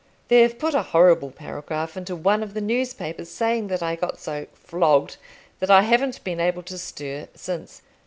They've 0.29 0.57
put 0.57 0.73
a 0.73 0.81
horrible 0.81 1.29
paragraph 1.29 1.95
into 1.95 2.15
one 2.15 2.41
of 2.41 2.55
the 2.55 2.59
newspapers, 2.59 3.29
saying 3.29 3.67
that 3.67 3.83
I 3.83 3.95
got 3.95 4.17
so 4.19 4.47
"flogged" 4.55 5.17
that 5.59 5.69
I 5.69 5.83
haven't 5.83 6.23
been 6.23 6.39
able 6.39 6.63
to 6.63 6.79
stir 6.79 7.27
since. 7.35 7.83